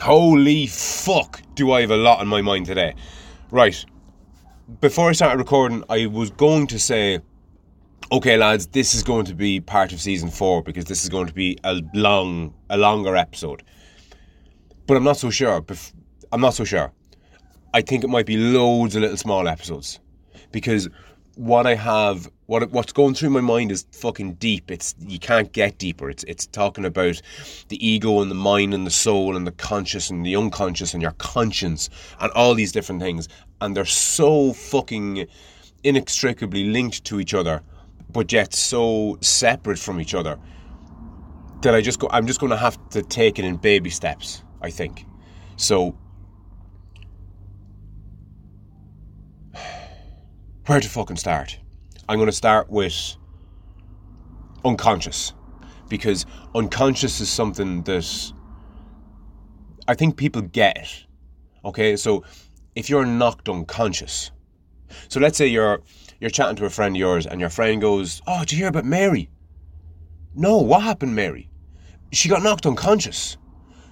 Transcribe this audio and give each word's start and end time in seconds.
Holy 0.00 0.66
fuck, 0.66 1.40
do 1.54 1.72
I 1.72 1.82
have 1.82 1.90
a 1.90 1.96
lot 1.96 2.20
on 2.20 2.28
my 2.28 2.42
mind 2.42 2.66
today. 2.66 2.94
Right. 3.50 3.84
Before 4.80 5.08
I 5.08 5.12
started 5.12 5.38
recording, 5.38 5.84
I 5.88 6.06
was 6.06 6.30
going 6.30 6.66
to 6.68 6.78
say, 6.78 7.20
okay, 8.10 8.36
lads, 8.36 8.66
this 8.68 8.94
is 8.94 9.02
going 9.02 9.24
to 9.26 9.34
be 9.34 9.60
part 9.60 9.92
of 9.92 10.00
season 10.00 10.30
four 10.30 10.62
because 10.62 10.86
this 10.86 11.04
is 11.04 11.08
going 11.08 11.26
to 11.26 11.34
be 11.34 11.58
a 11.64 11.80
long, 11.94 12.52
a 12.70 12.76
longer 12.76 13.16
episode. 13.16 13.62
But 14.86 14.96
I'm 14.96 15.04
not 15.04 15.16
so 15.16 15.30
sure. 15.30 15.64
I'm 16.32 16.40
not 16.40 16.54
so 16.54 16.64
sure. 16.64 16.92
I 17.72 17.80
think 17.80 18.04
it 18.04 18.08
might 18.08 18.26
be 18.26 18.36
loads 18.36 18.96
of 18.96 19.02
little 19.02 19.16
small 19.16 19.48
episodes 19.48 20.00
because 20.52 20.88
what 21.36 21.66
I 21.66 21.74
have, 21.74 22.30
what 22.46 22.70
what's 22.70 22.92
going 22.92 23.14
through 23.14 23.30
my 23.30 23.40
mind 23.40 23.72
is 23.72 23.86
fucking 23.92 24.34
deep. 24.34 24.70
It's 24.70 24.94
you 24.98 25.18
can't 25.18 25.50
get 25.52 25.78
deeper. 25.78 26.10
It's 26.10 26.24
it's 26.24 26.46
talking 26.46 26.84
about 26.84 27.22
the 27.68 27.86
ego 27.86 28.20
and 28.20 28.30
the 28.30 28.34
mind 28.34 28.74
and 28.74 28.86
the 28.86 28.90
soul 28.90 29.36
and 29.36 29.46
the 29.46 29.52
conscious 29.52 30.10
and 30.10 30.24
the 30.24 30.36
unconscious 30.36 30.92
and 30.92 31.02
your 31.02 31.12
conscience 31.12 31.88
and 32.20 32.30
all 32.32 32.54
these 32.54 32.72
different 32.72 33.00
things, 33.00 33.28
and 33.60 33.76
they're 33.76 33.84
so 33.84 34.52
fucking 34.52 35.26
inextricably 35.82 36.64
linked 36.64 37.04
to 37.04 37.20
each 37.20 37.34
other, 37.34 37.62
but 38.10 38.32
yet 38.32 38.54
so 38.54 39.18
separate 39.20 39.78
from 39.78 40.00
each 40.00 40.14
other 40.14 40.38
that 41.62 41.74
I 41.74 41.80
just 41.80 41.98
go. 41.98 42.08
I'm 42.10 42.26
just 42.26 42.40
going 42.40 42.50
to 42.50 42.56
have 42.56 42.78
to 42.90 43.02
take 43.02 43.38
it 43.38 43.44
in 43.44 43.56
baby 43.56 43.90
steps. 43.90 44.42
I 44.60 44.70
think. 44.70 45.06
So 45.56 45.96
where 50.66 50.80
to 50.80 50.88
fucking 50.88 51.16
start? 51.16 51.58
I'm 52.08 52.18
going 52.18 52.26
to 52.26 52.32
start 52.32 52.68
with 52.68 53.16
unconscious 54.62 55.32
because 55.88 56.26
unconscious 56.54 57.20
is 57.20 57.30
something 57.30 57.82
that 57.84 58.32
I 59.88 59.94
think 59.94 60.16
people 60.16 60.42
get. 60.42 61.04
Okay, 61.64 61.96
so 61.96 62.24
if 62.74 62.90
you're 62.90 63.06
knocked 63.06 63.48
unconscious, 63.48 64.32
so 65.08 65.18
let's 65.18 65.38
say 65.38 65.46
you're 65.46 65.80
you're 66.20 66.30
chatting 66.30 66.56
to 66.56 66.66
a 66.66 66.70
friend 66.70 66.94
of 66.94 67.00
yours 67.00 67.26
and 67.26 67.40
your 67.40 67.50
friend 67.50 67.80
goes, 67.80 68.20
"Oh, 68.26 68.40
did 68.40 68.52
you 68.52 68.58
hear 68.58 68.68
about 68.68 68.84
Mary?" 68.84 69.30
No, 70.34 70.58
what 70.58 70.82
happened, 70.82 71.14
Mary? 71.14 71.48
She 72.12 72.28
got 72.28 72.42
knocked 72.42 72.66
unconscious. 72.66 73.38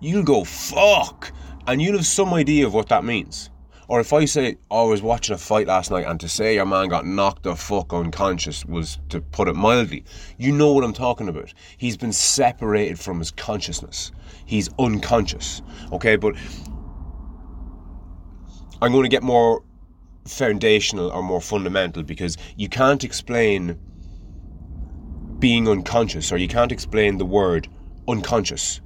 You'll 0.00 0.24
go 0.24 0.44
fuck, 0.44 1.32
and 1.66 1.80
you'll 1.80 1.96
have 1.96 2.06
some 2.06 2.34
idea 2.34 2.66
of 2.66 2.74
what 2.74 2.88
that 2.90 3.04
means. 3.04 3.50
Or 3.88 4.00
if 4.00 4.12
I 4.12 4.24
say, 4.24 4.56
oh, 4.70 4.86
I 4.86 4.90
was 4.90 5.02
watching 5.02 5.34
a 5.34 5.38
fight 5.38 5.66
last 5.66 5.90
night 5.90 6.06
and 6.06 6.18
to 6.20 6.28
say 6.28 6.54
your 6.54 6.66
man 6.66 6.88
got 6.88 7.06
knocked 7.06 7.42
the 7.42 7.54
fuck 7.54 7.92
unconscious 7.92 8.64
was, 8.64 8.98
to 9.10 9.20
put 9.20 9.48
it 9.48 9.54
mildly, 9.54 10.04
you 10.38 10.52
know 10.52 10.72
what 10.72 10.84
I'm 10.84 10.94
talking 10.94 11.28
about. 11.28 11.52
He's 11.76 11.96
been 11.96 12.12
separated 12.12 12.98
from 12.98 13.18
his 13.18 13.30
consciousness. 13.30 14.10
He's 14.46 14.70
unconscious. 14.78 15.60
Okay, 15.92 16.16
but 16.16 16.34
I'm 18.80 18.92
going 18.92 19.04
to 19.04 19.08
get 19.08 19.22
more 19.22 19.62
foundational 20.26 21.10
or 21.10 21.22
more 21.22 21.40
fundamental 21.40 22.02
because 22.02 22.36
you 22.56 22.68
can't 22.68 23.04
explain 23.04 23.78
being 25.38 25.68
unconscious 25.68 26.32
or 26.32 26.38
you 26.38 26.48
can't 26.48 26.72
explain 26.72 27.18
the 27.18 27.26
word 27.26 27.68
unconscious, 28.08 28.80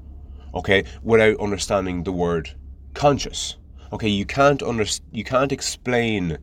okay, 0.54 0.84
without 1.02 1.38
understanding 1.38 2.02
the 2.02 2.12
word 2.12 2.52
conscious. 2.94 3.56
Okay, 3.90 4.08
you 4.08 4.26
can't 4.26 4.62
under, 4.62 4.84
you 5.12 5.24
can't 5.24 5.50
explain 5.50 6.38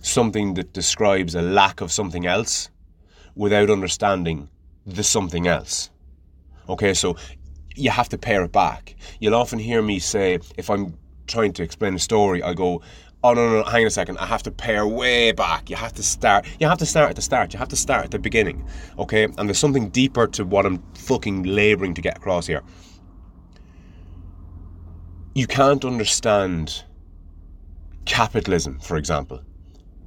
something 0.00 0.54
that 0.54 0.72
describes 0.72 1.34
a 1.34 1.42
lack 1.42 1.80
of 1.80 1.92
something 1.92 2.26
else 2.26 2.70
without 3.34 3.70
understanding 3.70 4.48
the 4.86 5.02
something 5.02 5.46
else. 5.46 5.90
Okay, 6.68 6.94
so 6.94 7.16
you 7.76 7.90
have 7.90 8.08
to 8.08 8.18
pare 8.18 8.42
it 8.44 8.52
back. 8.52 8.94
You'll 9.20 9.34
often 9.34 9.58
hear 9.58 9.82
me 9.82 9.98
say, 9.98 10.38
if 10.56 10.70
I'm 10.70 10.96
trying 11.26 11.52
to 11.54 11.62
explain 11.62 11.94
a 11.94 11.98
story, 11.98 12.42
I 12.42 12.54
go, 12.54 12.80
oh 13.22 13.34
no, 13.34 13.50
no, 13.50 13.64
hang 13.64 13.82
on 13.82 13.88
a 13.88 13.90
second, 13.90 14.16
I 14.18 14.26
have 14.26 14.42
to 14.44 14.50
pare 14.50 14.86
way 14.86 15.32
back. 15.32 15.68
You 15.68 15.76
have 15.76 15.92
to 15.94 16.02
start, 16.02 16.46
you 16.58 16.66
have 16.68 16.78
to 16.78 16.86
start 16.86 17.10
at 17.10 17.16
the 17.16 17.22
start, 17.22 17.52
you 17.52 17.58
have 17.58 17.68
to 17.68 17.76
start 17.76 18.04
at 18.06 18.10
the 18.10 18.18
beginning, 18.18 18.66
okay? 18.98 19.24
And 19.24 19.48
there's 19.48 19.58
something 19.58 19.90
deeper 19.90 20.26
to 20.28 20.44
what 20.44 20.64
I'm 20.64 20.82
fucking 20.94 21.42
labouring 21.42 21.92
to 21.94 22.00
get 22.00 22.16
across 22.16 22.46
here 22.46 22.62
you 25.34 25.48
can't 25.48 25.84
understand 25.84 26.84
capitalism, 28.04 28.78
for 28.78 28.96
example, 28.96 29.42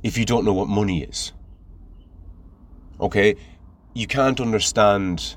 if 0.01 0.17
you 0.17 0.23
don't 0.23 0.45
know 0.45 0.53
what 0.53 0.69
money 0.69 1.03
is. 1.03 1.33
Okay? 3.01 3.35
You 3.93 4.07
can't 4.07 4.39
understand 4.39 5.35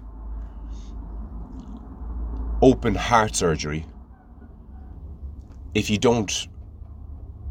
open 2.62 2.94
heart 2.94 3.34
surgery 3.34 3.84
if 5.74 5.90
you 5.90 5.98
don't 5.98 6.46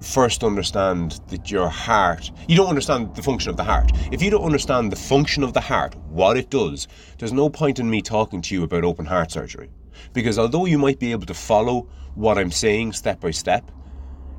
first 0.02 0.44
understand 0.44 1.20
that 1.28 1.52
your 1.52 1.68
heart, 1.68 2.32
you 2.48 2.56
don't 2.56 2.68
understand 2.68 3.14
the 3.16 3.22
function 3.22 3.50
of 3.50 3.58
the 3.58 3.64
heart. 3.64 3.92
If 4.12 4.22
you 4.22 4.30
don't 4.30 4.46
understand 4.46 4.94
the 4.94 4.96
function 4.96 5.44
of 5.44 5.54
the 5.54 5.60
heart, 5.60 5.96
what 6.08 6.38
it 6.38 6.50
does, 6.50 6.88
there's 7.18 7.34
no 7.34 7.50
point 7.50 7.80
in 7.80 7.90
me 7.90 8.02
talking 8.02 8.42
to 8.44 8.56
you 8.56 8.64
about 8.64 8.86
open 8.86 9.06
heart 9.06 9.32
surgery. 9.32 9.70
Because 10.14 10.40
although 10.40 10.66
you 10.66 10.78
might 10.78 11.00
be 11.00 11.12
able 11.12 11.26
to 11.26 11.34
follow 11.34 11.88
what 12.16 12.38
I'm 12.38 12.52
saying 12.52 12.94
step 12.94 13.20
by 13.20 13.32
step, 13.32 13.72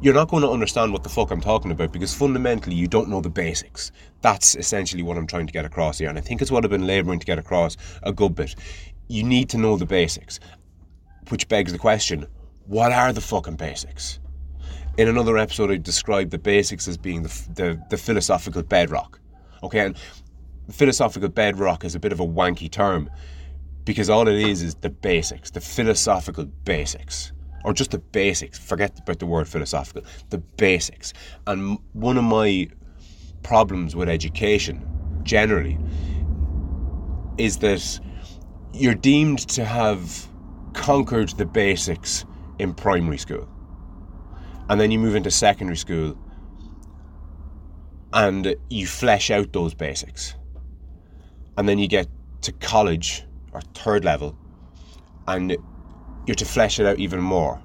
you're 0.03 0.15
not 0.15 0.29
going 0.29 0.43
to 0.43 0.51
understand 0.51 0.93
what 0.93 1.03
the 1.03 1.11
fuck 1.11 1.31
I'm 1.31 1.43
talking 1.43 1.71
about 1.71 1.93
because 1.93 2.15
fundamentally 2.15 2.75
you 2.75 2.89
don't 2.89 3.09
know 3.09 3.21
the 3.21 3.29
basics. 3.29 3.93
That's 4.23 4.57
essentially 4.57 5.03
what 5.03 5.19
I'm 5.19 5.27
trying 5.27 5.47
to 5.47 5.53
get 5.53 5.67
across 5.67 5.99
here. 5.99 6.09
And 6.09 6.17
I 6.17 6.23
think 6.23 6.41
it's 6.41 6.51
what 6.51 6.65
I've 6.65 6.71
been 6.71 6.87
labouring 6.87 7.19
to 7.19 7.27
get 7.27 7.39
across 7.39 7.77
a 8.03 8.13
good 8.13 8.35
bit. 8.35 8.55
You 9.09 9.23
need 9.23 9.51
to 9.51 9.59
know 9.59 9.77
the 9.77 9.87
basics. 9.87 10.41
Which 11.29 11.49
begs 11.49 11.73
the 11.73 11.79
question 11.79 12.27
what 12.67 12.93
are 12.93 13.13
the 13.13 13.21
fucking 13.21 13.57
basics? 13.57 14.21
In 14.97 15.09
another 15.09 15.37
episode, 15.39 15.71
I 15.71 15.77
described 15.77 16.31
the 16.31 16.39
basics 16.39 16.87
as 16.87 16.97
being 16.97 17.23
the, 17.23 17.49
the, 17.55 17.83
the 17.91 17.97
philosophical 17.97 18.63
bedrock. 18.63 19.21
Okay, 19.63 19.87
and 19.87 19.97
philosophical 20.71 21.29
bedrock 21.29 21.85
is 21.85 21.95
a 21.95 22.01
bit 22.01 22.13
of 22.13 22.21
a 22.21 22.27
wanky 22.27 22.71
term 22.71 23.11
because 23.91 24.09
all 24.09 24.29
it 24.29 24.37
is 24.37 24.63
is 24.63 24.77
the 24.77 24.89
basics, 24.89 25.51
the 25.51 25.61
philosophical 25.61 26.45
basics, 26.45 27.33
or 27.65 27.73
just 27.73 27.91
the 27.91 27.99
basics. 27.99 28.57
Forget 28.57 28.97
about 29.01 29.19
the 29.19 29.27
word 29.27 29.49
philosophical, 29.49 30.05
the 30.29 30.39
basics. 30.39 31.13
And 31.49 31.77
one 31.93 32.17
of 32.17 32.23
my 32.23 32.69
problems 33.43 33.97
with 33.97 34.09
education 34.09 34.87
generally 35.25 35.77
is 37.37 37.59
that 37.59 37.99
you're 38.73 38.95
deemed 38.95 39.41
to 39.49 39.65
have 39.65 40.29
conquered 40.73 41.31
the 41.31 41.45
basics 41.45 42.25
in 42.61 42.75
primary 42.75 43.19
school. 43.19 43.49
And 44.69 44.81
then 44.81 44.93
you 44.93 45.01
move 45.01 45.17
into 45.17 45.33
secondary 45.33 45.77
school 45.77 46.17
and 48.13 48.55
you 48.69 48.87
flesh 48.87 49.33
out 49.33 49.53
those 49.53 49.75
basics. 49.75 50.37
And 51.57 51.69
then 51.69 51.81
you 51.81 51.89
get 51.89 52.07
to 52.43 52.53
college 52.53 53.25
or 53.53 53.61
third 53.75 54.05
level, 54.05 54.37
and 55.27 55.57
you're 56.27 56.35
to 56.35 56.45
flesh 56.45 56.79
it 56.79 56.87
out 56.87 56.99
even 56.99 57.21
more. 57.21 57.61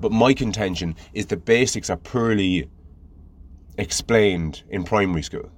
But 0.00 0.12
my 0.12 0.34
contention 0.34 0.96
is 1.12 1.26
the 1.26 1.36
basics 1.36 1.90
are 1.90 1.96
poorly 1.96 2.68
explained 3.78 4.62
in 4.70 4.84
primary 4.84 5.22
school. 5.22 5.50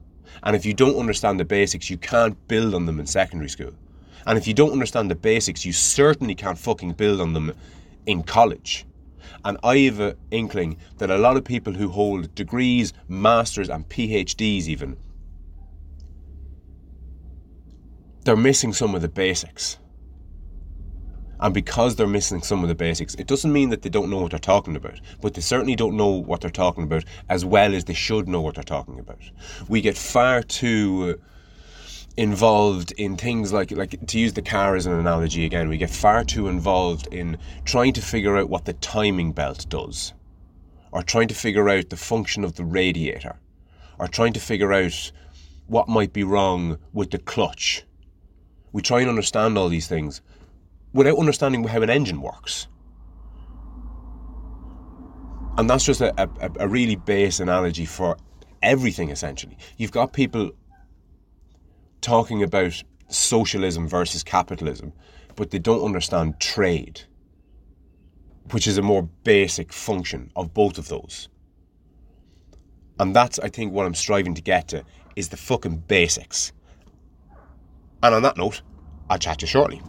And 0.43 0.55
if 0.55 0.65
you 0.65 0.75
don't 0.75 0.99
understand 0.99 1.41
the 1.41 1.45
basics, 1.45 1.91
you 1.91 1.99
can't 1.99 2.37
build 2.49 2.75
on 2.75 2.87
them 2.87 3.01
in 3.01 3.07
secondary 3.07 3.49
school. 3.49 3.73
And 4.27 4.39
if 4.39 4.47
you 4.47 4.55
don't 4.55 4.73
understand 4.73 5.11
the 5.11 5.15
basics, 5.15 5.65
you 5.65 5.73
certainly 5.73 6.35
can't 6.35 6.59
fucking 6.59 6.93
build 6.93 7.21
on 7.21 7.33
them 7.33 7.55
in 8.07 8.23
college. 8.23 8.87
And 9.45 9.57
I 9.63 9.79
have 9.79 10.01
an 10.01 10.17
inkling 10.31 10.77
that 10.99 11.11
a 11.11 11.19
lot 11.19 11.37
of 11.37 11.45
people 11.45 11.73
who 11.73 11.89
hold 11.89 12.35
degrees, 12.35 12.93
masters, 13.09 13.71
and 13.71 13.89
PhDs 13.89 14.69
even 14.69 14.97
they're 18.25 18.37
missing 18.37 18.73
some 18.73 18.95
of 18.95 19.03
the 19.03 19.09
basics. 19.09 19.79
And 21.41 21.55
because 21.55 21.97
they're 21.97 22.07
missing 22.07 22.43
some 22.43 22.63
of 22.63 22.69
the 22.69 22.75
basics, 22.75 23.15
it 23.15 23.27
doesn't 23.27 23.53
mean 23.53 23.71
that 23.71 23.81
they 23.81 23.89
don't 23.89 24.11
know 24.11 24.19
what 24.19 24.33
they're 24.33 24.39
talking 24.39 24.77
about, 24.77 25.01
but 25.23 25.33
they 25.33 25.41
certainly 25.41 25.75
don't 25.75 25.97
know 25.97 26.09
what 26.09 26.43
they're 26.43 26.51
talking 26.51 26.85
about 26.85 27.05
as 27.31 27.47
well 27.47 27.75
as 27.75 27.87
they 27.87 27.95
should 27.95 28.29
know 28.29 28.43
what 28.43 28.57
they're 28.57 28.65
talking 28.65 28.99
about. 28.99 29.21
We 29.67 29.81
get 29.81 29.97
far 29.97 30.43
too 30.43 31.19
involved 32.17 32.93
in 32.99 33.17
things 33.17 33.53
like 33.53 33.71
like 33.71 34.07
to 34.07 34.19
use 34.19 34.35
the 34.35 34.43
car 34.43 34.77
as 34.77 34.85
an 34.85 34.93
analogy 34.93 35.47
again, 35.47 35.69
we 35.71 35.79
get 35.79 35.89
far 35.89 36.25
too 36.25 36.49
involved 36.49 37.07
in 37.07 37.39
trying 37.65 37.95
to 37.95 38.03
figure 38.03 38.37
out 38.37 38.51
what 38.51 38.67
the 38.67 38.75
timing 38.75 39.33
belt 39.33 39.65
does 39.71 40.13
or 40.93 41.03
trying 41.03 41.29
to 41.29 41.35
figure 41.35 41.71
out 41.71 41.89
the 41.89 41.97
function 41.97 42.45
of 42.45 42.57
the 42.57 42.65
radiator 42.65 43.39
or 43.99 44.07
trying 44.09 44.35
to 44.35 44.41
figure 44.41 44.73
out 44.73 45.13
what 45.69 45.89
might 45.89 46.13
be 46.13 46.25
wrong 46.25 46.77
with 46.93 47.11
the 47.11 47.19
clutch 47.19 47.85
we 48.73 48.83
try 48.83 49.01
and 49.01 49.09
understand 49.09 49.59
all 49.59 49.69
these 49.69 49.89
things 49.89 50.23
without 50.93 51.19
understanding 51.19 51.65
how 51.65 51.83
an 51.83 51.91
engine 51.91 52.23
works. 52.23 52.69
And 55.59 55.69
that's 55.71 55.85
just 55.85 56.01
a, 56.01 56.15
a, 56.23 56.51
a 56.61 56.69
really 56.69 56.97
base 56.97 57.41
analogy 57.41 57.87
for 57.87 58.17
everything, 58.63 59.11
essentially. 59.11 59.59
You've 59.77 59.93
got 59.93 60.13
people 60.13 60.53
talking 62.01 62.43
about 62.43 62.83
socialism 63.09 63.89
versus 63.89 64.23
capitalism, 64.25 64.93
but 65.37 65.51
they 65.51 65.59
don't 65.59 65.85
understand 65.85 66.41
trade. 66.41 67.03
which 68.53 68.67
is 68.67 68.79
a 68.79 68.83
more 68.83 69.05
basic 69.25 69.73
function 69.73 70.31
of 70.37 70.53
both 70.55 70.79
of 70.79 70.89
those. 70.89 71.29
And 72.99 73.15
that's, 73.17 73.39
I 73.39 73.49
think, 73.49 73.73
what 73.73 73.87
I'm 73.87 73.95
striving 73.95 74.35
to 74.35 74.43
get 74.43 74.69
to 74.69 74.85
is 75.17 75.29
the 75.29 75.37
fucking 75.37 75.85
basics. 75.89 76.53
And 78.03 78.15
on 78.15 78.23
that 78.23 78.37
note, 78.37 78.63
I'll 79.09 79.19
chat 79.19 79.39
to 79.39 79.45
you 79.45 79.49
shortly. 79.49 79.83